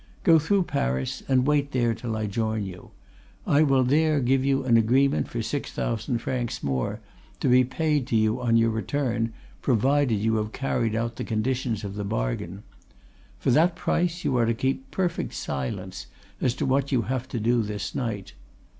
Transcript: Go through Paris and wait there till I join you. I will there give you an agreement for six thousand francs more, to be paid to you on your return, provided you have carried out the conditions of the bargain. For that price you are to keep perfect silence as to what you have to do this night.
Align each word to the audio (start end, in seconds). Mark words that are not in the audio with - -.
Go 0.23 0.39
through 0.39 0.63
Paris 0.63 1.21
and 1.27 1.45
wait 1.45 1.73
there 1.73 1.93
till 1.93 2.17
I 2.17 2.25
join 2.25 2.63
you. 2.65 2.89
I 3.45 3.61
will 3.61 3.83
there 3.83 4.19
give 4.19 4.43
you 4.43 4.63
an 4.63 4.75
agreement 4.75 5.27
for 5.27 5.43
six 5.43 5.71
thousand 5.71 6.17
francs 6.23 6.63
more, 6.63 6.99
to 7.39 7.47
be 7.47 7.63
paid 7.63 8.07
to 8.07 8.15
you 8.15 8.41
on 8.41 8.57
your 8.57 8.71
return, 8.71 9.31
provided 9.61 10.15
you 10.15 10.37
have 10.37 10.53
carried 10.53 10.95
out 10.95 11.17
the 11.17 11.23
conditions 11.23 11.83
of 11.83 11.93
the 11.93 12.03
bargain. 12.03 12.63
For 13.37 13.51
that 13.51 13.75
price 13.75 14.23
you 14.25 14.35
are 14.37 14.45
to 14.47 14.55
keep 14.55 14.89
perfect 14.89 15.35
silence 15.35 16.07
as 16.41 16.55
to 16.55 16.65
what 16.65 16.91
you 16.91 17.03
have 17.03 17.27
to 17.29 17.39
do 17.39 17.61
this 17.61 17.93
night. 17.93 18.33